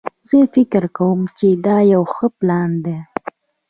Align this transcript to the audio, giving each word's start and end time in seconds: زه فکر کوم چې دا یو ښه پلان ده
زه 0.29 0.37
فکر 0.53 0.83
کوم 0.97 1.19
چې 1.37 1.47
دا 1.65 1.77
یو 1.93 2.03
ښه 2.13 2.27
پلان 2.37 2.71
ده 2.85 2.97